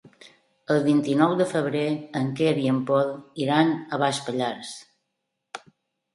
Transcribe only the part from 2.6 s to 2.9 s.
i en